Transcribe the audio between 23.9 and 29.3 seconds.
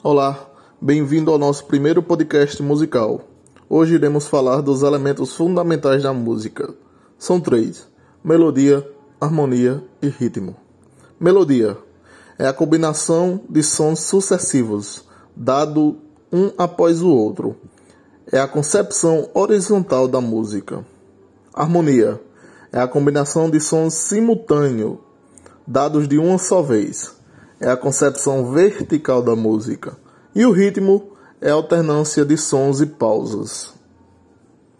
simultâneos, dados de uma só vez é a concepção vertical